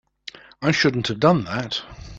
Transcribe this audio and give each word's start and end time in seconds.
I 0.63 0.71
shouldn't 0.71 1.09
have 1.09 1.19
done 1.19 1.43
that. 1.43 1.83